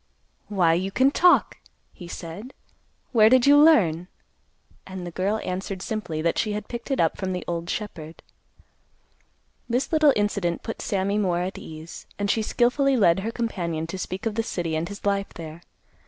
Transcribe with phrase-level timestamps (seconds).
[0.47, 1.57] "Why you can talk!"
[1.93, 2.55] he said.
[3.11, 4.07] "Where did you learn?"
[4.87, 8.23] And the girl answered simply that she had picked it up from the old shepherd.
[9.69, 13.99] This little incident put Sammy more at ease, and she skilfully led her companion to
[13.99, 15.61] speak of the city and his life there.